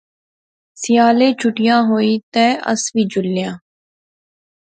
[0.81, 3.57] سیالے چھٹیاں ہویاں تے اس وی جلنے آں